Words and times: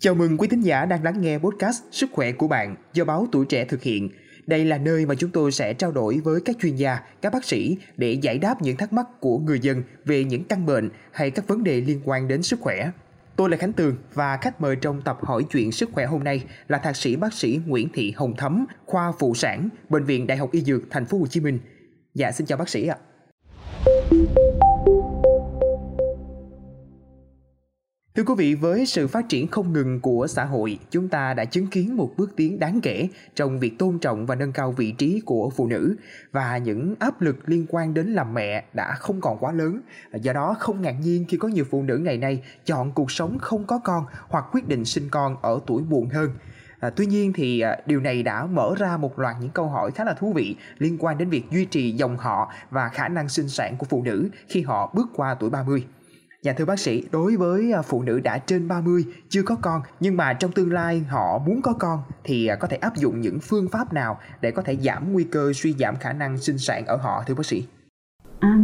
Chào 0.00 0.14
mừng 0.14 0.38
quý 0.38 0.48
thính 0.48 0.60
giả 0.60 0.84
đang 0.84 1.02
lắng 1.02 1.20
nghe 1.20 1.38
podcast 1.38 1.82
Sức 1.90 2.10
khỏe 2.12 2.32
của 2.32 2.48
bạn 2.48 2.76
do 2.92 3.04
báo 3.04 3.26
Tuổi 3.32 3.46
Trẻ 3.46 3.64
thực 3.64 3.82
hiện. 3.82 4.10
Đây 4.46 4.64
là 4.64 4.78
nơi 4.78 5.06
mà 5.06 5.14
chúng 5.14 5.30
tôi 5.30 5.52
sẽ 5.52 5.74
trao 5.74 5.92
đổi 5.92 6.20
với 6.24 6.40
các 6.40 6.56
chuyên 6.60 6.76
gia, 6.76 7.00
các 7.22 7.32
bác 7.32 7.44
sĩ 7.44 7.78
để 7.96 8.12
giải 8.12 8.38
đáp 8.38 8.62
những 8.62 8.76
thắc 8.76 8.92
mắc 8.92 9.06
của 9.20 9.38
người 9.38 9.60
dân 9.60 9.82
về 10.04 10.24
những 10.24 10.44
căn 10.44 10.66
bệnh 10.66 10.90
hay 11.12 11.30
các 11.30 11.48
vấn 11.48 11.64
đề 11.64 11.80
liên 11.80 12.00
quan 12.04 12.28
đến 12.28 12.42
sức 12.42 12.60
khỏe. 12.60 12.90
Tôi 13.36 13.50
là 13.50 13.56
Khánh 13.56 13.72
Tường 13.72 13.96
và 14.14 14.36
khách 14.36 14.60
mời 14.60 14.76
trong 14.76 15.02
tập 15.02 15.18
hỏi 15.22 15.44
chuyện 15.50 15.72
sức 15.72 15.90
khỏe 15.92 16.06
hôm 16.06 16.24
nay 16.24 16.44
là 16.68 16.78
thạc 16.78 16.96
sĩ 16.96 17.16
bác 17.16 17.34
sĩ 17.34 17.60
Nguyễn 17.66 17.88
Thị 17.94 18.12
Hồng 18.16 18.34
Thấm, 18.36 18.66
khoa 18.86 19.12
phụ 19.18 19.34
sản, 19.34 19.68
bệnh 19.88 20.04
viện 20.04 20.26
Đại 20.26 20.38
học 20.38 20.52
Y 20.52 20.60
Dược 20.60 20.82
Thành 20.90 21.06
phố 21.06 21.18
Hồ 21.18 21.26
Chí 21.26 21.40
Minh. 21.40 21.58
Dạ 22.14 22.32
xin 22.32 22.46
chào 22.46 22.58
bác 22.58 22.68
sĩ 22.68 22.86
ạ. 22.86 22.96
Thưa 28.18 28.24
quý 28.24 28.34
vị, 28.36 28.54
với 28.54 28.86
sự 28.86 29.08
phát 29.08 29.28
triển 29.28 29.48
không 29.48 29.72
ngừng 29.72 30.00
của 30.00 30.26
xã 30.26 30.44
hội, 30.44 30.78
chúng 30.90 31.08
ta 31.08 31.34
đã 31.34 31.44
chứng 31.44 31.66
kiến 31.66 31.96
một 31.96 32.10
bước 32.16 32.36
tiến 32.36 32.58
đáng 32.58 32.80
kể 32.80 33.08
trong 33.34 33.58
việc 33.58 33.78
tôn 33.78 33.98
trọng 33.98 34.26
và 34.26 34.34
nâng 34.34 34.52
cao 34.52 34.72
vị 34.72 34.92
trí 34.92 35.20
của 35.24 35.50
phụ 35.50 35.66
nữ 35.66 35.96
và 36.32 36.58
những 36.58 36.94
áp 36.98 37.20
lực 37.20 37.48
liên 37.48 37.66
quan 37.68 37.94
đến 37.94 38.06
làm 38.06 38.34
mẹ 38.34 38.64
đã 38.72 38.94
không 38.94 39.20
còn 39.20 39.38
quá 39.38 39.52
lớn. 39.52 39.80
Do 40.12 40.32
đó 40.32 40.56
không 40.58 40.82
ngạc 40.82 40.94
nhiên 41.02 41.24
khi 41.28 41.36
có 41.36 41.48
nhiều 41.48 41.64
phụ 41.70 41.82
nữ 41.82 41.98
ngày 41.98 42.18
nay 42.18 42.42
chọn 42.64 42.92
cuộc 42.92 43.10
sống 43.10 43.38
không 43.38 43.64
có 43.64 43.78
con 43.78 44.04
hoặc 44.28 44.44
quyết 44.52 44.68
định 44.68 44.84
sinh 44.84 45.08
con 45.10 45.36
ở 45.42 45.60
tuổi 45.66 45.82
muộn 45.82 46.08
hơn. 46.08 46.30
À, 46.80 46.90
tuy 46.90 47.06
nhiên 47.06 47.32
thì 47.32 47.60
à, 47.60 47.76
điều 47.86 48.00
này 48.00 48.22
đã 48.22 48.46
mở 48.46 48.74
ra 48.78 48.96
một 48.96 49.18
loạt 49.18 49.36
những 49.40 49.50
câu 49.50 49.68
hỏi 49.68 49.90
khá 49.90 50.04
là 50.04 50.14
thú 50.14 50.32
vị 50.32 50.56
liên 50.78 50.96
quan 50.98 51.18
đến 51.18 51.30
việc 51.30 51.44
duy 51.50 51.64
trì 51.64 51.92
dòng 51.92 52.16
họ 52.16 52.52
và 52.70 52.88
khả 52.88 53.08
năng 53.08 53.28
sinh 53.28 53.48
sản 53.48 53.76
của 53.76 53.86
phụ 53.90 54.02
nữ 54.02 54.28
khi 54.48 54.62
họ 54.62 54.92
bước 54.94 55.06
qua 55.14 55.34
tuổi 55.34 55.50
30. 55.50 55.84
Dạ 56.42 56.52
thưa 56.52 56.64
bác 56.64 56.78
sĩ, 56.78 57.02
đối 57.12 57.36
với 57.36 57.72
à, 57.72 57.82
phụ 57.82 58.02
nữ 58.02 58.20
đã 58.20 58.38
trên 58.38 58.68
30 58.68 59.04
chưa 59.28 59.42
có 59.42 59.56
con 59.60 59.80
nhưng 60.00 60.16
mà 60.16 60.32
trong 60.32 60.52
tương 60.52 60.72
lai 60.72 61.02
họ 61.08 61.38
muốn 61.46 61.62
có 61.62 61.72
con 61.78 61.98
thì 62.24 62.46
à, 62.46 62.56
có 62.56 62.68
thể 62.68 62.76
áp 62.76 62.96
dụng 62.96 63.20
những 63.20 63.38
phương 63.42 63.68
pháp 63.68 63.92
nào 63.92 64.18
để 64.40 64.50
có 64.50 64.62
thể 64.62 64.76
giảm 64.76 65.12
nguy 65.12 65.24
cơ 65.24 65.52
suy 65.54 65.72
giảm 65.72 65.96
khả 65.96 66.12
năng 66.12 66.38
sinh 66.38 66.58
sản 66.58 66.86
ở 66.86 66.96
họ 66.96 67.22
thưa 67.26 67.34
bác 67.34 67.46
sĩ? 67.46 67.64
À, 68.40 68.58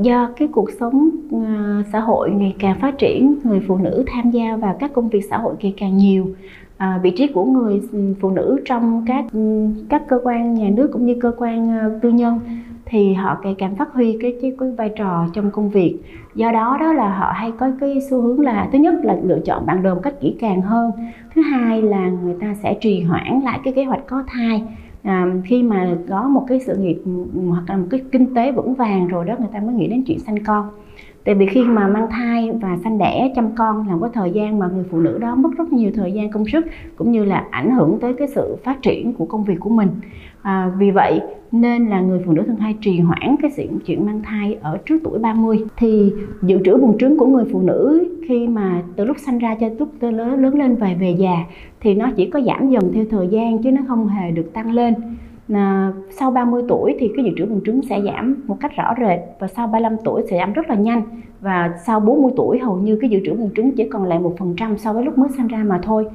do 0.00 0.30
cái 0.36 0.48
cuộc 0.52 0.70
sống 0.80 1.10
uh, 1.36 1.86
xã 1.92 2.00
hội 2.00 2.30
ngày 2.30 2.56
càng 2.58 2.80
phát 2.80 2.94
triển, 2.98 3.38
người 3.44 3.60
phụ 3.68 3.78
nữ 3.78 4.04
tham 4.06 4.30
gia 4.30 4.56
vào 4.56 4.76
các 4.80 4.90
công 4.94 5.08
việc 5.08 5.22
xã 5.30 5.38
hội 5.38 5.54
ngày 5.60 5.74
càng 5.76 5.96
nhiều. 5.96 6.34
À, 6.76 7.00
vị 7.02 7.12
trí 7.16 7.26
của 7.26 7.44
người 7.44 7.82
ừ, 7.92 8.14
phụ 8.20 8.30
nữ 8.30 8.60
trong 8.64 9.04
các 9.06 9.24
ừ, 9.32 9.66
các 9.88 10.02
cơ 10.08 10.20
quan 10.24 10.54
nhà 10.54 10.68
nước 10.68 10.90
cũng 10.92 11.06
như 11.06 11.16
cơ 11.20 11.32
quan 11.36 11.78
uh, 11.86 12.02
tư 12.02 12.10
nhân 12.10 12.40
thì 12.86 13.14
họ 13.14 13.36
ngày 13.42 13.54
càng 13.58 13.76
phát 13.76 13.92
huy 13.92 14.18
cái, 14.20 14.36
cái 14.42 14.52
cái 14.58 14.68
vai 14.78 14.88
trò 14.96 15.26
trong 15.32 15.50
công 15.50 15.70
việc. 15.70 15.98
Do 16.34 16.52
đó 16.52 16.76
đó 16.80 16.92
là 16.92 17.18
họ 17.18 17.32
hay 17.34 17.52
có 17.58 17.70
cái 17.80 17.98
xu 18.10 18.22
hướng 18.22 18.40
là 18.40 18.68
thứ 18.72 18.78
nhất 18.78 18.94
là 19.02 19.16
lựa 19.24 19.38
chọn 19.44 19.66
bạn 19.66 19.82
đời 19.82 19.94
một 19.94 20.00
cách 20.02 20.14
kỹ 20.20 20.36
càng 20.40 20.62
hơn. 20.62 20.90
Thứ 21.34 21.42
hai 21.42 21.82
là 21.82 22.08
người 22.08 22.34
ta 22.40 22.54
sẽ 22.54 22.74
trì 22.80 23.02
hoãn 23.02 23.40
lại 23.44 23.60
cái 23.64 23.72
kế 23.72 23.84
hoạch 23.84 24.06
có 24.06 24.22
thai. 24.26 24.62
À, 25.02 25.26
khi 25.44 25.62
mà 25.62 25.96
có 26.08 26.22
một 26.22 26.44
cái 26.48 26.60
sự 26.60 26.76
nghiệp 26.76 27.02
hoặc 27.48 27.64
là 27.68 27.76
một 27.76 27.86
cái 27.90 28.00
kinh 28.12 28.34
tế 28.34 28.52
vững 28.52 28.74
vàng 28.74 29.08
rồi 29.08 29.24
đó 29.24 29.34
người 29.38 29.48
ta 29.52 29.60
mới 29.60 29.74
nghĩ 29.74 29.86
đến 29.88 30.02
chuyện 30.06 30.18
sanh 30.18 30.44
con 30.44 30.68
tại 31.24 31.34
vì 31.34 31.46
khi 31.46 31.62
mà 31.62 31.88
mang 31.88 32.06
thai 32.10 32.50
và 32.60 32.78
sanh 32.84 32.98
đẻ 32.98 33.32
chăm 33.36 33.54
con 33.56 33.88
là 33.88 33.96
một 33.96 34.08
thời 34.14 34.30
gian 34.30 34.58
mà 34.58 34.68
người 34.74 34.84
phụ 34.90 35.00
nữ 35.00 35.18
đó 35.18 35.34
mất 35.34 35.50
rất 35.58 35.72
nhiều 35.72 35.90
thời 35.94 36.12
gian 36.12 36.30
công 36.30 36.48
sức 36.48 36.66
cũng 36.96 37.12
như 37.12 37.24
là 37.24 37.44
ảnh 37.50 37.70
hưởng 37.70 37.98
tới 38.00 38.14
cái 38.18 38.28
sự 38.28 38.56
phát 38.64 38.82
triển 38.82 39.12
của 39.12 39.24
công 39.24 39.44
việc 39.44 39.60
của 39.60 39.70
mình. 39.70 39.88
À, 40.42 40.72
vì 40.78 40.90
vậy 40.90 41.20
nên 41.52 41.86
là 41.86 42.00
người 42.00 42.22
phụ 42.26 42.32
nữ 42.32 42.42
thường 42.46 42.56
hay 42.56 42.76
trì 42.80 43.00
hoãn 43.00 43.36
cái 43.42 43.50
chuyện 43.56 43.78
chuyện 43.86 44.06
mang 44.06 44.22
thai 44.22 44.56
ở 44.62 44.78
trước 44.86 44.98
tuổi 45.04 45.18
30 45.18 45.58
thì 45.76 46.12
dự 46.42 46.58
trữ 46.64 46.76
buồng 46.76 46.98
trứng 46.98 47.18
của 47.18 47.26
người 47.26 47.44
phụ 47.52 47.60
nữ 47.60 48.08
khi 48.28 48.48
mà 48.48 48.82
từ 48.96 49.04
lúc 49.04 49.16
sanh 49.18 49.38
ra 49.38 49.54
cho 49.60 49.68
lúc 49.78 49.88
lớn 50.00 50.42
lớn 50.42 50.54
lên 50.54 50.76
và 50.76 50.90
về 51.00 51.10
già 51.18 51.36
thì 51.80 51.94
nó 51.94 52.10
chỉ 52.16 52.30
có 52.30 52.40
giảm 52.40 52.70
dần 52.70 52.92
theo 52.94 53.04
thời 53.10 53.28
gian 53.28 53.62
chứ 53.62 53.70
nó 53.70 53.82
không 53.88 54.08
hề 54.08 54.30
được 54.30 54.52
tăng 54.52 54.72
lên 54.72 54.94
à, 55.52 55.92
sau 56.10 56.30
30 56.30 56.62
tuổi 56.68 56.96
thì 56.98 57.10
cái 57.16 57.24
dự 57.24 57.30
trữ 57.36 57.46
buồng 57.46 57.60
trứng 57.66 57.82
sẽ 57.82 58.00
giảm 58.02 58.36
một 58.46 58.56
cách 58.60 58.76
rõ 58.76 58.94
rệt 58.98 59.20
và 59.38 59.46
sau 59.46 59.66
35 59.66 59.96
tuổi 60.04 60.22
sẽ 60.30 60.38
giảm 60.38 60.52
rất 60.52 60.68
là 60.68 60.74
nhanh. 60.74 61.02
Và 61.40 61.74
sau 61.86 62.00
40 62.00 62.32
tuổi 62.36 62.58
hầu 62.58 62.76
như 62.76 62.98
cái 63.00 63.10
dự 63.10 63.20
trữ 63.24 63.34
buồng 63.34 63.50
trứng 63.56 63.72
chỉ 63.76 63.88
còn 63.88 64.04
lại 64.04 64.18
một 64.18 64.34
phần 64.38 64.54
trăm 64.56 64.78
so 64.78 64.92
với 64.92 65.04
lúc 65.04 65.18
mới 65.18 65.28
sinh 65.36 65.46
ra 65.46 65.58
mà 65.58 65.80
thôi. 65.82 66.06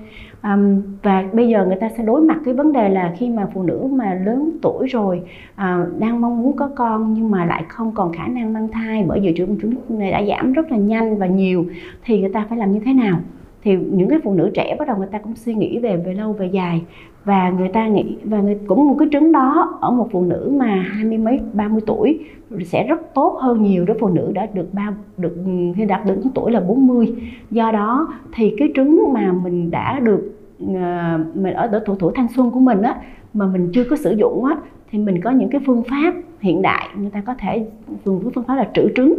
À, 0.41 0.57
và 1.03 1.23
bây 1.34 1.47
giờ 1.47 1.66
người 1.66 1.78
ta 1.81 1.89
sẽ 1.97 2.03
đối 2.03 2.22
mặt 2.22 2.38
cái 2.45 2.53
vấn 2.53 2.73
đề 2.73 2.89
là 2.89 3.13
khi 3.18 3.29
mà 3.29 3.47
phụ 3.53 3.63
nữ 3.63 3.88
mà 3.91 4.13
lớn 4.13 4.50
tuổi 4.62 4.88
rồi 4.88 5.22
à, 5.56 5.85
đang 6.00 6.22
mong 6.22 6.41
muốn 6.41 6.56
có 6.56 6.69
con 6.75 7.13
nhưng 7.13 7.31
mà 7.31 7.45
lại 7.45 7.63
không 7.68 7.91
còn 7.91 8.13
khả 8.13 8.28
năng 8.28 8.53
mang 8.53 8.68
thai 8.68 9.06
bởi 9.07 9.22
dự 9.22 9.31
trữ 9.35 9.45
buồng 9.45 9.59
trứng 9.62 9.75
này 9.89 10.12
đã 10.12 10.23
giảm 10.23 10.53
rất 10.53 10.72
là 10.72 10.78
nhanh 10.78 11.18
và 11.18 11.28
nhiều 11.28 11.66
thì 12.06 12.22
người 12.22 12.29
ta 12.34 12.45
phải 12.50 12.57
làm 12.57 12.72
như 12.72 12.79
thế 12.85 12.94
nào? 12.94 13.19
Thì 13.63 13.77
những 13.91 14.09
cái 14.09 14.19
phụ 14.23 14.33
nữ 14.33 14.51
trẻ 14.53 14.75
bắt 14.79 14.87
đầu 14.87 14.97
người 14.97 15.07
ta 15.11 15.17
cũng 15.17 15.35
suy 15.35 15.53
nghĩ 15.53 15.79
về 15.79 15.97
về 15.97 16.13
lâu 16.13 16.33
về 16.33 16.47
dài. 16.47 16.81
Và 17.25 17.49
người 17.49 17.67
ta 17.67 17.87
nghĩ 17.87 18.17
và 18.23 18.41
người, 18.41 18.57
cũng 18.67 18.87
một 18.89 18.95
cái 18.99 19.07
trứng 19.11 19.31
đó 19.31 19.77
ở 19.81 19.91
một 19.91 20.07
phụ 20.11 20.21
nữ 20.21 20.53
mà 20.57 20.75
hai 20.75 21.03
mươi 21.03 21.17
mấy 21.17 21.39
ba 21.53 21.67
mươi 21.67 21.81
tuổi 21.85 22.19
sẽ 22.65 22.87
rất 22.87 23.13
tốt 23.13 23.37
hơn 23.39 23.63
nhiều 23.63 23.85
đối 23.85 23.97
phụ 23.99 24.09
nữ 24.09 24.31
đã 24.33 24.47
được 24.53 24.73
ba 24.73 24.93
được 25.17 25.35
khi 25.75 25.85
đạt 25.85 26.05
được 26.05 26.21
tuổi 26.35 26.51
là 26.51 26.59
40 26.59 27.15
do 27.51 27.71
đó 27.71 28.07
thì 28.33 28.55
cái 28.57 28.71
trứng 28.75 29.13
mà 29.13 29.31
mình 29.31 29.71
đã 29.71 29.99
được 29.99 30.31
ờ, 30.67 31.19
mình 31.33 31.53
ở 31.53 31.67
độ 31.67 31.79
tuổi 31.85 31.95
tuổi 31.99 32.11
thanh 32.15 32.27
xuân 32.35 32.51
của 32.51 32.59
mình 32.59 32.81
á 32.81 32.95
mà 33.33 33.45
mình 33.45 33.69
chưa 33.73 33.83
có 33.83 33.95
sử 33.95 34.15
dụng 34.17 34.45
á 34.45 34.57
thì 34.91 34.99
mình 34.99 35.21
có 35.21 35.31
những 35.31 35.49
cái 35.49 35.61
phương 35.65 35.83
pháp 35.89 36.13
hiện 36.39 36.61
đại. 36.61 36.89
Người 36.97 37.09
ta 37.09 37.21
có 37.21 37.33
thể 37.39 37.65
dùng 38.05 38.21
cái 38.23 38.31
phương 38.35 38.43
pháp 38.43 38.55
là 38.55 38.69
trữ 38.73 38.89
trứng 38.95 39.15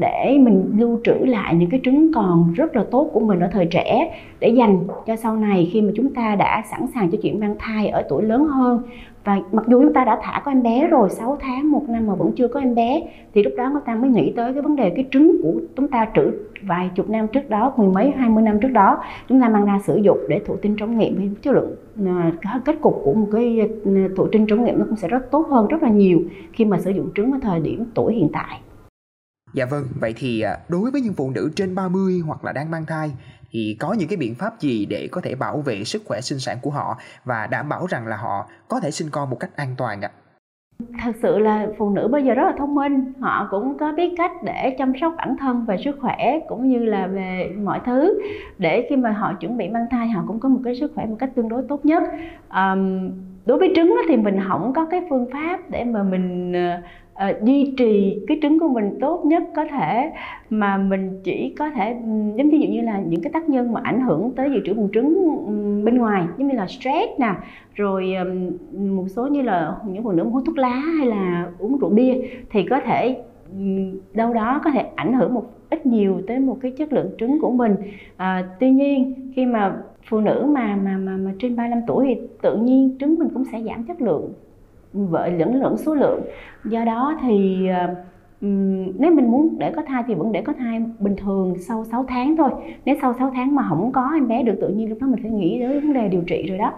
để 0.00 0.38
mình 0.40 0.72
lưu 0.78 1.00
trữ 1.04 1.12
lại 1.12 1.54
những 1.54 1.70
cái 1.70 1.80
trứng 1.84 2.12
còn 2.12 2.52
rất 2.52 2.76
là 2.76 2.84
tốt 2.90 3.10
của 3.12 3.20
mình 3.20 3.40
ở 3.40 3.48
thời 3.52 3.66
trẻ 3.66 4.14
để 4.40 4.48
dành 4.48 4.78
cho 5.06 5.16
sau 5.16 5.36
này 5.36 5.70
khi 5.72 5.82
mà 5.82 5.92
chúng 5.96 6.14
ta 6.14 6.34
đã 6.34 6.62
sẵn 6.70 6.86
sàng 6.94 7.10
cho 7.10 7.18
chuyện 7.22 7.40
mang 7.40 7.56
thai 7.58 7.88
ở 7.88 8.02
tuổi 8.08 8.22
lớn 8.22 8.44
hơn. 8.44 8.82
Và 9.24 9.40
mặc 9.52 9.64
dù 9.68 9.82
chúng 9.82 9.92
ta 9.92 10.04
đã 10.04 10.18
thả 10.22 10.42
có 10.44 10.50
em 10.50 10.62
bé 10.62 10.88
rồi 10.88 11.10
6 11.10 11.38
tháng, 11.40 11.70
một 11.70 11.82
năm 11.88 12.06
mà 12.06 12.14
vẫn 12.14 12.32
chưa 12.36 12.48
có 12.48 12.60
em 12.60 12.74
bé, 12.74 13.02
thì 13.34 13.42
lúc 13.42 13.52
đó 13.56 13.70
người 13.70 13.82
ta 13.86 13.94
mới 13.94 14.10
nghĩ 14.10 14.32
tới 14.36 14.52
cái 14.52 14.62
vấn 14.62 14.76
đề 14.76 14.90
cái 14.90 15.04
trứng 15.10 15.42
của 15.42 15.52
chúng 15.76 15.88
ta 15.88 16.06
trữ 16.14 16.32
vài 16.62 16.90
chục 16.94 17.10
năm 17.10 17.26
trước 17.32 17.50
đó, 17.50 17.72
mười 17.76 17.88
mấy, 17.88 18.10
hai 18.16 18.30
mươi 18.30 18.42
năm 18.42 18.60
trước 18.60 18.68
đó, 18.68 18.98
chúng 19.28 19.40
ta 19.40 19.48
mang 19.48 19.64
ra 19.64 19.78
sử 19.84 19.96
dụng 19.96 20.18
để 20.28 20.40
thụ 20.46 20.56
tinh 20.56 20.76
trống 20.76 20.98
nghiệm. 20.98 21.16
Thì 21.18 21.28
chất 21.42 21.54
lượng 21.54 21.74
ờ, 22.44 22.58
kết 22.64 22.80
cục 22.80 23.00
của 23.04 23.14
một 23.14 23.26
cái 23.32 23.68
ờ, 23.84 23.90
thụ 24.16 24.26
tinh 24.26 24.46
trống 24.46 24.64
nghiệm 24.64 24.78
nó 24.78 24.84
cũng 24.84 24.96
sẽ 24.96 25.08
rất 25.08 25.30
tốt 25.30 25.46
hơn 25.50 25.68
rất 25.68 25.82
là 25.82 25.88
nhiều 25.88 26.20
khi 26.52 26.64
mà 26.64 26.78
sử 26.78 26.90
dụng 26.90 27.08
trứng 27.14 27.32
ở 27.32 27.38
thời 27.42 27.60
điểm 27.60 27.84
tuổi 27.94 28.14
hiện 28.14 28.28
tại. 28.32 28.60
Dạ 29.54 29.66
vâng, 29.66 29.84
vậy 30.00 30.14
thì 30.16 30.40
à, 30.40 30.58
đối 30.68 30.90
với 30.90 31.00
những 31.00 31.14
phụ 31.14 31.30
nữ 31.30 31.50
trên 31.56 31.74
30 31.74 32.20
hoặc 32.26 32.44
là 32.44 32.52
đang 32.52 32.70
mang 32.70 32.86
thai 32.86 33.12
thì 33.50 33.76
có 33.80 33.92
những 33.92 34.08
cái 34.08 34.16
biện 34.16 34.34
pháp 34.34 34.60
gì 34.60 34.86
để 34.86 35.08
có 35.12 35.20
thể 35.20 35.34
bảo 35.34 35.60
vệ 35.60 35.84
sức 35.84 36.02
khỏe 36.06 36.20
sinh 36.20 36.38
sản 36.38 36.58
của 36.62 36.70
họ 36.70 36.96
và 37.24 37.46
đảm 37.46 37.68
bảo 37.68 37.86
rằng 37.86 38.06
là 38.06 38.16
họ 38.16 38.48
có 38.68 38.80
thể 38.80 38.90
sinh 38.90 39.08
con 39.10 39.30
một 39.30 39.36
cách 39.40 39.50
an 39.56 39.74
toàn 39.78 40.00
ạ? 40.02 40.10
Thật 41.02 41.12
sự 41.22 41.38
là 41.38 41.66
phụ 41.78 41.90
nữ 41.90 42.08
bây 42.08 42.24
giờ 42.24 42.34
rất 42.34 42.42
là 42.42 42.54
thông 42.58 42.74
minh, 42.74 43.12
họ 43.20 43.48
cũng 43.50 43.78
có 43.78 43.92
biết 43.92 44.14
cách 44.16 44.32
để 44.44 44.76
chăm 44.78 44.92
sóc 45.00 45.14
bản 45.16 45.36
thân 45.40 45.64
về 45.66 45.76
sức 45.84 45.96
khỏe 46.00 46.40
cũng 46.48 46.68
như 46.68 46.78
là 46.78 47.06
về 47.06 47.52
mọi 47.64 47.80
thứ 47.86 48.20
để 48.58 48.86
khi 48.90 48.96
mà 48.96 49.10
họ 49.10 49.34
chuẩn 49.40 49.56
bị 49.56 49.68
mang 49.68 49.86
thai 49.90 50.08
họ 50.08 50.24
cũng 50.26 50.40
có 50.40 50.48
một 50.48 50.60
cái 50.64 50.74
sức 50.80 50.92
khỏe 50.94 51.06
một 51.06 51.16
cách 51.18 51.30
tương 51.34 51.48
đối 51.48 51.62
tốt 51.68 51.84
nhất. 51.84 52.02
Um, 52.54 53.10
đối 53.46 53.58
với 53.58 53.72
trứng 53.76 53.96
thì 54.08 54.16
mình 54.16 54.38
không 54.48 54.72
có 54.76 54.86
cái 54.90 55.00
phương 55.10 55.26
pháp 55.32 55.70
để 55.70 55.84
mà 55.84 56.02
mình 56.02 56.52
ờ, 56.52 56.80
uh, 57.14 57.42
duy 57.42 57.74
trì 57.76 58.18
cái 58.26 58.38
trứng 58.42 58.58
của 58.58 58.68
mình 58.68 58.98
tốt 59.00 59.24
nhất 59.24 59.42
có 59.56 59.64
thể 59.64 60.12
mà 60.50 60.76
mình 60.76 61.20
chỉ 61.24 61.54
có 61.58 61.70
thể 61.70 61.96
giống 62.36 62.50
ví 62.50 62.58
dụ 62.60 62.68
như 62.68 62.80
là 62.80 63.00
những 63.06 63.22
cái 63.22 63.32
tác 63.32 63.48
nhân 63.48 63.72
mà 63.72 63.80
ảnh 63.84 64.00
hưởng 64.00 64.32
tới 64.36 64.50
dự 64.50 64.60
trữ 64.64 64.74
buồng 64.74 64.88
trứng 64.92 65.14
bên 65.84 65.98
ngoài 65.98 66.26
giống 66.38 66.48
như 66.48 66.54
là 66.54 66.66
stress 66.66 67.08
nè 67.18 67.34
rồi 67.74 68.14
um, 68.14 68.50
một 68.96 69.04
số 69.08 69.26
như 69.26 69.42
là 69.42 69.74
những 69.86 70.04
phụ 70.04 70.12
nữ 70.12 70.24
hút 70.24 70.42
thuốc 70.46 70.58
lá 70.58 70.82
hay 70.98 71.06
là 71.06 71.50
uống 71.58 71.78
rượu 71.78 71.90
bia 71.90 72.14
thì 72.50 72.62
có 72.70 72.80
thể 72.80 73.22
đâu 74.14 74.34
đó 74.34 74.60
có 74.64 74.70
thể 74.70 74.86
ảnh 74.96 75.12
hưởng 75.12 75.34
một 75.34 75.44
ít 75.70 75.86
nhiều 75.86 76.22
tới 76.26 76.38
một 76.38 76.58
cái 76.60 76.70
chất 76.70 76.92
lượng 76.92 77.10
trứng 77.18 77.40
của 77.40 77.50
mình. 77.50 77.76
À, 78.16 78.48
tuy 78.60 78.70
nhiên 78.70 79.14
khi 79.34 79.46
mà 79.46 79.76
phụ 80.08 80.20
nữ 80.20 80.46
mà 80.48 80.76
mà 80.76 80.96
mà, 80.96 81.16
mà 81.16 81.32
trên 81.38 81.56
35 81.56 81.82
tuổi 81.86 82.06
thì 82.08 82.20
tự 82.42 82.56
nhiên 82.56 82.96
trứng 83.00 83.18
mình 83.18 83.28
cũng 83.34 83.44
sẽ 83.52 83.62
giảm 83.62 83.84
chất 83.84 84.02
lượng 84.02 84.32
vợ 84.92 85.28
lẫn 85.28 85.60
lẫn 85.60 85.76
số 85.78 85.94
lượng. 85.94 86.22
Do 86.64 86.84
đó 86.84 87.14
thì 87.22 87.68
ờ, 87.68 87.94
nếu 88.98 89.10
mình 89.14 89.30
muốn 89.30 89.58
để 89.58 89.72
có 89.76 89.82
thai 89.86 90.02
thì 90.06 90.14
vẫn 90.14 90.32
để 90.32 90.42
có 90.42 90.52
thai 90.58 90.82
bình 90.98 91.16
thường 91.16 91.54
sau 91.68 91.84
6 91.90 92.04
tháng 92.08 92.36
thôi. 92.36 92.50
Nếu 92.84 92.96
sau 93.00 93.14
6 93.18 93.30
tháng 93.34 93.54
mà 93.54 93.66
không 93.68 93.92
có 93.92 94.10
em 94.14 94.28
bé 94.28 94.42
được 94.42 94.54
tự 94.60 94.68
nhiên 94.68 94.88
lúc 94.88 94.98
đó 95.00 95.06
mình 95.06 95.22
phải 95.22 95.30
nghĩ 95.30 95.58
tới 95.60 95.80
vấn 95.80 95.92
đề 95.92 96.08
điều 96.08 96.22
trị 96.26 96.46
rồi 96.48 96.58
đó. 96.58 96.72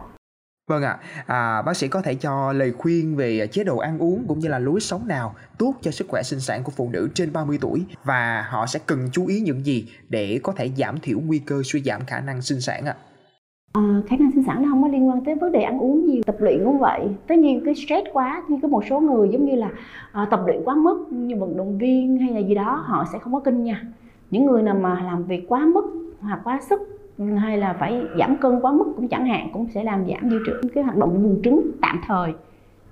Vâng 0.71 0.83
ạ, 0.83 0.99
à, 1.27 1.57
à, 1.57 1.63
bác 1.63 1.77
sĩ 1.77 1.89
có 1.89 2.03
thể 2.03 2.15
cho 2.15 2.53
lời 2.53 2.73
khuyên 2.73 3.17
về 3.17 3.47
chế 3.47 3.65
độ 3.65 3.79
ăn 3.79 3.99
uống 3.99 4.25
cũng 4.29 4.39
như 4.39 4.49
là 4.49 4.59
lối 4.59 4.81
sống 4.81 5.09
nào 5.09 5.35
tốt 5.59 5.75
cho 5.81 5.91
sức 5.91 6.07
khỏe 6.09 6.23
sinh 6.23 6.41
sản 6.41 6.63
của 6.65 6.73
phụ 6.77 6.91
nữ 6.93 7.09
trên 7.15 7.33
30 7.33 7.59
tuổi 7.61 7.85
và 8.05 8.47
họ 8.49 8.67
sẽ 8.67 8.81
cần 8.87 9.09
chú 9.13 9.27
ý 9.27 9.41
những 9.41 9.67
gì 9.67 9.89
để 10.09 10.41
có 10.43 10.53
thể 10.53 10.71
giảm 10.77 10.99
thiểu 11.01 11.21
nguy 11.21 11.39
cơ 11.39 11.63
suy 11.65 11.83
giảm 11.83 12.05
khả 12.07 12.21
năng 12.21 12.43
sinh 12.43 12.61
sản 12.61 12.87
ạ? 12.87 12.97
À, 12.99 13.12
Ờ, 13.73 13.83
khả 14.07 14.17
năng 14.17 14.31
sinh 14.33 14.45
sản 14.45 14.63
nó 14.63 14.69
không 14.69 14.83
có 14.83 14.89
liên 14.89 15.09
quan 15.09 15.25
tới 15.25 15.35
vấn 15.35 15.53
đề 15.53 15.63
ăn 15.63 15.79
uống 15.79 16.07
nhiều 16.07 16.23
tập 16.27 16.37
luyện 16.39 16.65
cũng 16.65 16.79
vậy. 16.79 17.09
Tất 17.27 17.39
nhiên 17.39 17.61
cái 17.65 17.75
stress 17.75 18.07
quá 18.13 18.43
như 18.49 18.59
có 18.63 18.69
một 18.69 18.85
số 18.91 19.01
người 19.01 19.29
giống 19.29 19.45
như 19.45 19.55
là 19.55 19.71
à, 20.13 20.27
tập 20.31 20.41
luyện 20.47 20.61
quá 20.65 20.75
mức 20.75 21.07
như 21.11 21.37
vận 21.37 21.57
động 21.57 21.79
viên 21.79 22.19
hay 22.19 22.31
là 22.31 22.41
gì 22.41 22.55
đó 22.55 22.83
họ 22.85 23.05
sẽ 23.13 23.19
không 23.19 23.33
có 23.33 23.41
kinh 23.41 23.65
nha. 23.65 23.83
Những 24.31 24.47
người 24.47 24.63
nào 24.63 24.75
mà 24.75 25.03
làm 25.03 25.25
việc 25.25 25.49
quá 25.49 25.67
mức 25.75 26.15
hoặc 26.21 26.41
quá 26.45 26.61
sức 26.61 26.81
ừ, 27.19 27.25
hay 27.25 27.59
là 27.59 27.73
phải 27.73 28.03
giảm 28.19 28.37
cân 28.37 28.61
quá 28.61 28.73
mức 28.73 28.93
cũng 28.97 29.09
chẳng 29.09 29.27
hạn 29.27 29.49
cũng 29.53 29.67
sẽ 29.75 29.85
làm 29.85 30.05
giảm 30.09 30.31
dư 30.31 30.39
trưởng 30.47 30.69
cái 30.75 30.85
hoạt 30.85 30.97
động 30.97 31.23
buồng 31.23 31.41
trứng 31.45 31.61
tạm 31.81 32.01
thời. 32.07 32.33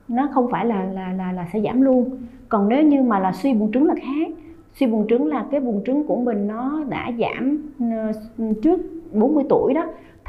Nó 0.08 0.28
không 0.34 0.50
phải 0.50 0.66
là 0.66 0.84
là 0.84 1.12
là 1.12 1.32
là 1.32 1.46
sẽ 1.52 1.60
giảm 1.60 1.82
luôn. 1.82 2.10
Còn 2.48 2.68
nếu 2.68 2.82
như 2.82 3.02
mà 3.02 3.18
là 3.18 3.32
suy 3.32 3.54
buồng 3.54 3.72
trứng 3.72 3.86
là 3.86 3.94
khác. 3.94 4.32
Suy 4.74 4.86
buồng 4.86 5.06
trứng 5.08 5.26
là 5.26 5.46
cái 5.50 5.60
buồng 5.60 5.82
trứng 5.86 6.06
của 6.06 6.16
mình 6.16 6.46
nó 6.46 6.84
đã 6.88 7.10
giảm 7.18 7.58
ờ, 7.80 8.52
trước 8.62 8.80
40 9.12 9.44
tuổi 9.48 9.74
đó 9.74 9.86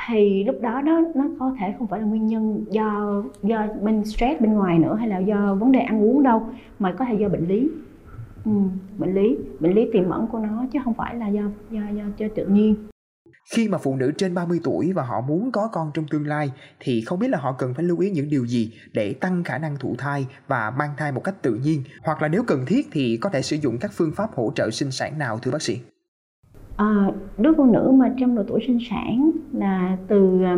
thì 0.07 0.44
lúc 0.44 0.56
đó 0.62 0.81
nó 0.81 1.01
nó 1.15 1.24
có 1.39 1.56
thể 1.59 1.74
không 1.77 1.88
phải 1.88 2.00
là 2.00 2.06
nguyên 2.06 2.27
nhân 2.27 2.65
do 2.71 3.21
do 3.44 3.68
bên 3.81 4.06
stress 4.06 4.42
bên 4.42 4.53
ngoài 4.53 4.80
nữa 4.80 4.95
hay 4.95 5.07
là 5.07 5.19
do 5.19 5.56
vấn 5.56 5.71
đề 5.71 5.80
ăn 5.80 6.03
uống 6.03 6.24
đâu 6.24 6.44
mà 6.80 6.95
có 7.00 7.06
thể 7.06 7.13
do 7.13 7.30
bệnh 7.30 7.48
lý 7.48 7.69
ừ, 8.45 8.51
bệnh 8.98 9.15
lý 9.15 9.38
bệnh 9.59 9.74
lý 9.74 9.89
tiềm 9.94 10.09
ẩn 10.09 10.27
của 10.31 10.39
nó 10.39 10.65
chứ 10.74 10.80
không 10.83 10.94
phải 10.94 11.15
là 11.15 11.27
do 11.27 11.42
do 11.71 11.81
do, 11.95 12.03
do 12.18 12.27
tự 12.36 12.45
nhiên 12.45 12.75
khi 13.51 13.68
mà 13.68 13.77
phụ 13.77 13.95
nữ 13.95 14.12
trên 14.18 14.33
30 14.33 14.59
tuổi 14.63 14.94
và 14.94 15.03
họ 15.03 15.21
muốn 15.21 15.51
có 15.51 15.69
con 15.71 15.92
trong 15.94 16.07
tương 16.07 16.27
lai 16.27 16.51
thì 16.80 17.01
không 17.01 17.19
biết 17.19 17.27
là 17.27 17.38
họ 17.38 17.56
cần 17.57 17.74
phải 17.74 17.83
lưu 17.86 18.00
ý 18.00 18.09
những 18.09 18.30
điều 18.30 18.45
gì 18.45 18.74
để 18.94 19.13
tăng 19.13 19.44
khả 19.44 19.57
năng 19.57 19.77
thụ 19.77 19.95
thai 19.97 20.27
và 20.47 20.71
mang 20.71 20.89
thai 20.97 21.12
một 21.12 21.24
cách 21.24 21.36
tự 21.42 21.56
nhiên 21.56 21.83
hoặc 22.04 22.21
là 22.21 22.27
nếu 22.27 22.44
cần 22.44 22.65
thiết 22.68 22.88
thì 22.92 23.18
có 23.18 23.30
thể 23.30 23.42
sử 23.42 23.56
dụng 23.56 23.77
các 23.80 23.92
phương 23.94 24.12
pháp 24.15 24.36
hỗ 24.36 24.51
trợ 24.56 24.69
sinh 24.71 24.92
sản 24.92 25.19
nào 25.19 25.39
thưa 25.39 25.51
bác 25.51 25.62
sĩ? 25.62 25.80
À, 26.81 27.12
đứa 27.38 27.54
phụ 27.57 27.66
nữ 27.66 27.92
mà 27.94 28.13
trong 28.19 28.36
độ 28.36 28.44
tuổi 28.48 28.60
sinh 28.68 28.80
sản 28.89 29.31
là 29.54 29.98
từ 30.07 30.44
ờ, 30.44 30.57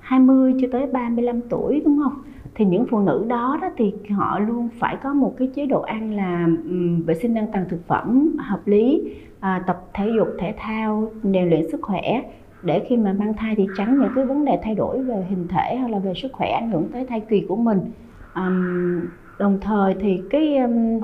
20 0.00 0.54
cho 0.60 0.68
tới 0.72 0.86
35 0.86 1.40
tuổi 1.50 1.82
đúng 1.84 2.00
không? 2.04 2.22
Thì 2.54 2.64
những 2.64 2.86
phụ 2.90 2.98
nữ 2.98 3.24
đó, 3.28 3.58
đó 3.62 3.68
thì 3.76 3.92
họ 4.10 4.38
luôn 4.38 4.68
phải 4.78 4.96
có 5.02 5.14
một 5.14 5.34
cái 5.38 5.50
chế 5.54 5.66
độ 5.66 5.80
ăn 5.80 6.16
là 6.16 6.48
um, 6.64 7.02
vệ 7.02 7.14
sinh 7.14 7.34
an 7.34 7.46
toàn 7.52 7.64
thực 7.68 7.86
phẩm 7.86 8.36
hợp 8.38 8.60
lý, 8.64 9.14
à, 9.40 9.64
tập 9.66 9.84
thể 9.94 10.10
dục 10.16 10.28
thể 10.38 10.54
thao, 10.58 11.10
rèn 11.22 11.50
luyện 11.50 11.70
sức 11.70 11.82
khỏe 11.82 12.22
để 12.62 12.86
khi 12.88 12.96
mà 12.96 13.12
mang 13.12 13.34
thai 13.34 13.54
thì 13.54 13.66
tránh 13.76 14.00
những 14.00 14.12
cái 14.14 14.24
vấn 14.24 14.44
đề 14.44 14.58
thay 14.62 14.74
đổi 14.74 15.02
về 15.02 15.26
hình 15.28 15.48
thể 15.48 15.76
hoặc 15.76 15.90
là 15.90 15.98
về 15.98 16.12
sức 16.14 16.32
khỏe 16.32 16.50
ảnh 16.50 16.70
hưởng 16.70 16.88
tới 16.92 17.06
thai 17.06 17.20
kỳ 17.20 17.44
của 17.48 17.56
mình. 17.56 17.80
Um, 18.34 19.00
đồng 19.38 19.58
thời 19.60 19.94
thì 20.00 20.20
cái 20.30 20.56
um, 20.56 21.00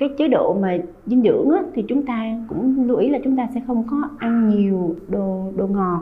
cái 0.00 0.08
chế 0.18 0.28
độ 0.28 0.56
mà 0.60 0.78
dinh 1.06 1.22
dưỡng 1.22 1.50
á, 1.50 1.62
thì 1.74 1.84
chúng 1.88 2.06
ta 2.06 2.24
cũng 2.48 2.88
lưu 2.88 2.96
ý 2.96 3.08
là 3.08 3.18
chúng 3.24 3.36
ta 3.36 3.48
sẽ 3.54 3.60
không 3.66 3.84
có 3.90 3.96
ăn 4.18 4.48
nhiều 4.48 4.96
đồ 5.08 5.52
đồ 5.56 5.66
ngọt. 5.66 6.00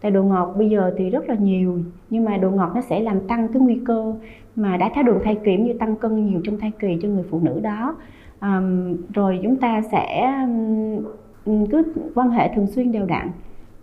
Tại 0.00 0.10
đồ 0.10 0.22
ngọt 0.22 0.54
bây 0.58 0.70
giờ 0.70 0.94
thì 0.96 1.10
rất 1.10 1.28
là 1.28 1.34
nhiều 1.34 1.78
nhưng 2.10 2.24
mà 2.24 2.36
đồ 2.36 2.50
ngọt 2.50 2.72
nó 2.74 2.80
sẽ 2.80 3.00
làm 3.00 3.20
tăng 3.28 3.48
cái 3.48 3.62
nguy 3.62 3.80
cơ 3.84 4.14
mà 4.56 4.76
đái 4.76 4.90
tháo 4.94 5.04
đường 5.04 5.18
thai 5.24 5.38
kỳ 5.44 5.56
như 5.56 5.72
tăng 5.72 5.96
cân 5.96 6.26
nhiều 6.26 6.40
trong 6.44 6.58
thai 6.58 6.72
kỳ 6.78 6.98
cho 7.02 7.08
người 7.08 7.24
phụ 7.30 7.40
nữ 7.42 7.60
đó. 7.60 7.96
À, 8.38 8.60
rồi 9.14 9.40
chúng 9.42 9.56
ta 9.56 9.82
sẽ 9.92 10.36
cứ 11.44 11.82
quan 12.14 12.30
hệ 12.30 12.50
thường 12.54 12.66
xuyên 12.66 12.92
đều 12.92 13.06
đặn 13.06 13.30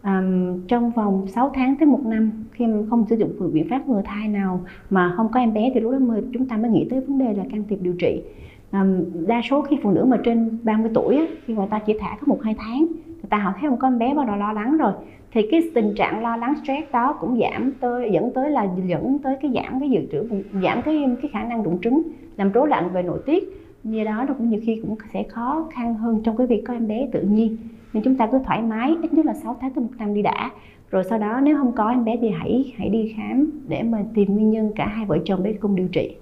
à, 0.01 0.23
trong 0.67 0.91
vòng 0.91 1.27
6 1.27 1.51
tháng 1.53 1.75
tới 1.79 1.85
một 1.85 2.05
năm 2.05 2.31
khi 2.51 2.67
mà 2.67 2.77
không 2.89 3.05
sử 3.09 3.15
dụng 3.15 3.53
biện 3.53 3.67
pháp 3.69 3.89
ngừa 3.89 4.01
thai 4.05 4.27
nào 4.27 4.61
mà 4.89 5.13
không 5.17 5.29
có 5.31 5.39
em 5.39 5.53
bé 5.53 5.71
thì 5.73 5.79
lúc 5.79 5.91
đó 5.91 5.99
mới 5.99 6.21
chúng 6.33 6.47
ta 6.47 6.57
mới 6.57 6.71
nghĩ 6.71 6.87
tới 6.89 7.01
vấn 7.01 7.17
đề 7.17 7.33
là 7.33 7.43
can 7.51 7.63
thiệp 7.69 7.77
điều 7.81 7.93
trị 7.99 8.21
đa 9.27 9.41
số 9.49 9.61
khi 9.61 9.77
phụ 9.83 9.91
nữ 9.91 10.05
mà 10.05 10.17
trên 10.23 10.59
30 10.63 10.91
tuổi 10.93 11.15
á, 11.15 11.25
khi 11.45 11.53
người 11.53 11.67
ta 11.69 11.79
chỉ 11.79 11.97
thả 11.99 12.17
có 12.21 12.27
một 12.27 12.39
hai 12.43 12.55
tháng 12.57 12.87
người 13.05 13.29
ta 13.29 13.37
họ 13.37 13.53
thấy 13.59 13.69
không 13.69 13.79
có 13.79 13.87
em 13.87 13.99
bé 13.99 14.13
bắt 14.13 14.27
đầu 14.27 14.35
lo 14.35 14.53
lắng 14.53 14.77
rồi 14.77 14.93
thì 15.33 15.47
cái 15.51 15.61
tình 15.75 15.93
trạng 15.95 16.21
lo 16.21 16.37
lắng 16.37 16.53
stress 16.63 16.91
đó 16.91 17.17
cũng 17.19 17.39
giảm 17.39 17.71
tới 17.79 18.09
dẫn 18.13 18.31
tới 18.33 18.51
là 18.51 18.67
dẫn 18.85 19.19
tới 19.19 19.35
cái 19.41 19.51
giảm 19.55 19.79
cái 19.79 19.89
dự 19.89 20.01
trữ 20.11 20.43
giảm 20.63 20.81
cái 20.81 21.05
cái 21.21 21.31
khả 21.33 21.43
năng 21.43 21.63
đụng 21.63 21.77
trứng 21.81 22.01
làm 22.37 22.51
rối 22.51 22.67
loạn 22.67 22.89
về 22.93 23.03
nội 23.03 23.19
tiết. 23.25 23.43
Như 23.83 24.03
đó 24.03 24.25
nó 24.27 24.33
cũng 24.33 24.49
nhiều 24.49 24.59
khi 24.63 24.79
cũng 24.81 24.95
sẽ 25.13 25.23
khó 25.23 25.67
khăn 25.73 25.93
hơn 25.93 26.21
trong 26.23 26.37
cái 26.37 26.47
việc 26.47 26.63
có 26.67 26.73
em 26.73 26.87
bé 26.87 27.07
tự 27.11 27.21
nhiên. 27.21 27.57
Nên 27.93 28.03
chúng 28.03 28.15
ta 28.15 28.27
cứ 28.31 28.39
thoải 28.45 28.61
mái 28.61 28.95
ít 29.01 29.13
nhất 29.13 29.25
là 29.25 29.33
6 29.33 29.57
tháng 29.61 29.71
tới 29.71 29.83
một 29.83 29.89
năm 29.97 30.13
đi 30.13 30.21
đã. 30.21 30.51
Rồi 30.89 31.03
sau 31.03 31.19
đó 31.19 31.39
nếu 31.43 31.57
không 31.57 31.71
có 31.71 31.89
em 31.89 32.05
bé 32.05 32.17
thì 32.21 32.29
hãy 32.29 32.73
hãy 32.77 32.89
đi 32.89 33.13
khám 33.17 33.51
để 33.67 33.83
mà 33.83 34.03
tìm 34.15 34.33
nguyên 34.33 34.51
nhân 34.51 34.71
cả 34.75 34.85
hai 34.85 35.05
vợ 35.05 35.17
chồng 35.25 35.43
để 35.43 35.53
cùng 35.53 35.75
điều 35.75 35.87
trị. 35.87 36.15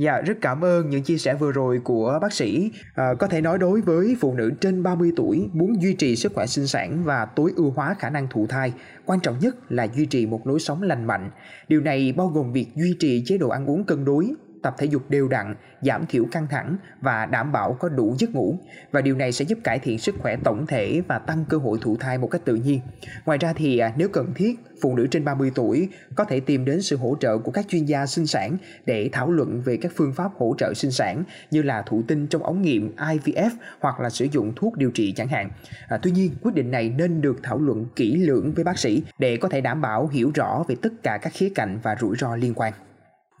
Dạ, 0.00 0.20
rất 0.20 0.38
cảm 0.40 0.64
ơn 0.64 0.90
những 0.90 1.02
chia 1.02 1.16
sẻ 1.16 1.34
vừa 1.34 1.52
rồi 1.52 1.80
của 1.84 2.18
bác 2.22 2.32
sĩ. 2.32 2.70
À, 2.94 3.14
có 3.18 3.26
thể 3.26 3.40
nói 3.40 3.58
đối 3.58 3.80
với 3.80 4.16
phụ 4.20 4.34
nữ 4.34 4.50
trên 4.60 4.82
30 4.82 5.12
tuổi 5.16 5.48
muốn 5.52 5.82
duy 5.82 5.94
trì 5.94 6.16
sức 6.16 6.32
khỏe 6.34 6.46
sinh 6.46 6.66
sản 6.66 7.04
và 7.04 7.24
tối 7.24 7.52
ưu 7.56 7.70
hóa 7.70 7.94
khả 7.98 8.10
năng 8.10 8.28
thụ 8.28 8.46
thai, 8.46 8.72
quan 9.06 9.20
trọng 9.20 9.38
nhất 9.38 9.56
là 9.68 9.86
duy 9.94 10.06
trì 10.06 10.26
một 10.26 10.46
lối 10.46 10.60
sống 10.60 10.82
lành 10.82 11.04
mạnh. 11.04 11.30
Điều 11.68 11.80
này 11.80 12.14
bao 12.16 12.28
gồm 12.28 12.52
việc 12.52 12.66
duy 12.74 12.96
trì 12.98 13.22
chế 13.26 13.38
độ 13.38 13.48
ăn 13.48 13.66
uống 13.66 13.84
cân 13.84 14.04
đối, 14.04 14.34
tập 14.62 14.74
thể 14.78 14.86
dục 14.86 15.10
đều 15.10 15.28
đặn, 15.28 15.54
giảm 15.82 16.06
thiểu 16.06 16.24
căng 16.32 16.46
thẳng 16.50 16.76
và 17.00 17.26
đảm 17.26 17.52
bảo 17.52 17.76
có 17.80 17.88
đủ 17.88 18.14
giấc 18.18 18.30
ngủ. 18.34 18.58
Và 18.90 19.00
điều 19.00 19.16
này 19.16 19.32
sẽ 19.32 19.44
giúp 19.44 19.58
cải 19.64 19.78
thiện 19.78 19.98
sức 19.98 20.14
khỏe 20.18 20.36
tổng 20.44 20.66
thể 20.66 21.02
và 21.08 21.18
tăng 21.18 21.44
cơ 21.48 21.56
hội 21.56 21.78
thụ 21.82 21.96
thai 21.96 22.18
một 22.18 22.26
cách 22.26 22.44
tự 22.44 22.54
nhiên. 22.54 22.80
Ngoài 23.26 23.38
ra 23.38 23.52
thì 23.52 23.78
à, 23.78 23.92
nếu 23.96 24.08
cần 24.08 24.34
thiết, 24.34 24.60
phụ 24.80 24.96
nữ 24.96 25.06
trên 25.10 25.24
30 25.24 25.52
tuổi 25.54 25.88
có 26.14 26.24
thể 26.24 26.40
tìm 26.40 26.64
đến 26.64 26.82
sự 26.82 26.96
hỗ 26.96 27.16
trợ 27.20 27.38
của 27.38 27.50
các 27.50 27.68
chuyên 27.68 27.84
gia 27.84 28.06
sinh 28.06 28.26
sản 28.26 28.56
để 28.86 29.08
thảo 29.12 29.30
luận 29.30 29.62
về 29.64 29.76
các 29.76 29.92
phương 29.96 30.12
pháp 30.12 30.30
hỗ 30.36 30.54
trợ 30.58 30.74
sinh 30.74 30.90
sản 30.90 31.24
như 31.50 31.62
là 31.62 31.82
thụ 31.82 32.02
tinh 32.08 32.26
trong 32.26 32.42
ống 32.42 32.62
nghiệm 32.62 32.94
IVF 32.96 33.50
hoặc 33.80 34.00
là 34.00 34.10
sử 34.10 34.26
dụng 34.32 34.52
thuốc 34.56 34.76
điều 34.76 34.90
trị 34.90 35.12
chẳng 35.12 35.28
hạn. 35.28 35.50
À, 35.88 35.98
tuy 36.02 36.10
nhiên, 36.10 36.32
quyết 36.42 36.54
định 36.54 36.70
này 36.70 36.88
nên 36.88 37.20
được 37.20 37.40
thảo 37.42 37.58
luận 37.58 37.86
kỹ 37.96 38.16
lưỡng 38.16 38.52
với 38.52 38.64
bác 38.64 38.78
sĩ 38.78 39.02
để 39.18 39.36
có 39.36 39.48
thể 39.48 39.60
đảm 39.60 39.80
bảo 39.80 40.06
hiểu 40.06 40.30
rõ 40.34 40.64
về 40.68 40.76
tất 40.82 40.92
cả 41.02 41.18
các 41.22 41.32
khía 41.32 41.52
cạnh 41.54 41.78
và 41.82 41.96
rủi 42.00 42.16
ro 42.16 42.36
liên 42.36 42.54
quan. 42.54 42.72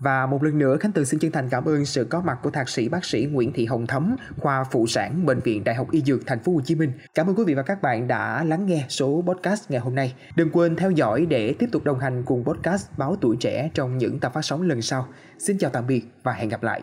Và 0.00 0.26
một 0.26 0.42
lần 0.42 0.58
nữa 0.58 0.76
Khánh 0.80 0.92
Tường 0.92 1.04
xin 1.04 1.20
chân 1.20 1.32
thành 1.32 1.48
cảm 1.48 1.64
ơn 1.64 1.84
sự 1.84 2.04
có 2.04 2.20
mặt 2.20 2.38
của 2.42 2.50
thạc 2.50 2.68
sĩ 2.68 2.88
bác 2.88 3.04
sĩ 3.04 3.26
Nguyễn 3.30 3.52
Thị 3.52 3.66
Hồng 3.66 3.86
Thấm, 3.86 4.16
khoa 4.38 4.64
phụ 4.64 4.86
sản 4.86 5.26
bệnh 5.26 5.40
viện 5.40 5.64
Đại 5.64 5.74
học 5.74 5.90
Y 5.90 6.02
Dược 6.02 6.26
Thành 6.26 6.38
phố 6.38 6.52
Hồ 6.52 6.60
Chí 6.64 6.74
Minh. 6.74 6.92
Cảm 7.14 7.26
ơn 7.26 7.36
quý 7.36 7.44
vị 7.46 7.54
và 7.54 7.62
các 7.62 7.82
bạn 7.82 8.08
đã 8.08 8.44
lắng 8.44 8.66
nghe 8.66 8.84
số 8.88 9.24
podcast 9.26 9.70
ngày 9.70 9.80
hôm 9.80 9.94
nay. 9.94 10.14
Đừng 10.36 10.50
quên 10.52 10.76
theo 10.76 10.90
dõi 10.90 11.26
để 11.26 11.54
tiếp 11.58 11.68
tục 11.72 11.84
đồng 11.84 11.98
hành 11.98 12.22
cùng 12.26 12.44
podcast 12.44 12.88
Báo 12.98 13.16
Tuổi 13.20 13.36
Trẻ 13.40 13.70
trong 13.74 13.98
những 13.98 14.18
tập 14.18 14.32
phát 14.34 14.44
sóng 14.44 14.62
lần 14.62 14.82
sau. 14.82 15.08
Xin 15.38 15.58
chào 15.58 15.70
tạm 15.70 15.86
biệt 15.86 16.04
và 16.22 16.32
hẹn 16.32 16.48
gặp 16.48 16.62
lại. 16.62 16.82